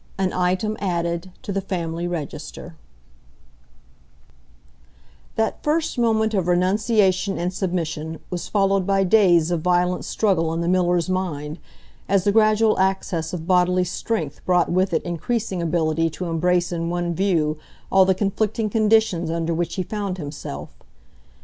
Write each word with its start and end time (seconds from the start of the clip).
An 0.17 0.33
Item 0.33 0.75
Added 0.79 1.29
to 1.43 1.51
the 1.51 1.61
Family 1.61 2.07
Register 2.07 2.75
That 5.35 5.61
first 5.61 5.99
moment 5.99 6.33
of 6.33 6.47
renunciation 6.47 7.37
and 7.37 7.53
submission 7.53 8.19
was 8.31 8.47
followed 8.47 8.87
by 8.87 9.03
days 9.03 9.51
of 9.51 9.61
violent 9.61 10.03
struggle 10.03 10.51
in 10.53 10.61
the 10.61 10.67
miller's 10.67 11.07
mind, 11.07 11.59
as 12.09 12.23
the 12.23 12.31
gradual 12.31 12.79
access 12.79 13.31
of 13.31 13.45
bodily 13.45 13.83
strength 13.83 14.43
brought 14.43 14.71
with 14.71 14.91
it 14.91 15.03
increasing 15.03 15.61
ability 15.61 16.09
to 16.09 16.25
embrace 16.25 16.71
in 16.71 16.89
one 16.89 17.13
view 17.13 17.59
all 17.91 18.03
the 18.03 18.15
conflicting 18.15 18.71
conditions 18.71 19.29
under 19.29 19.53
which 19.53 19.75
he 19.75 19.83
found 19.83 20.17
himself. 20.17 20.73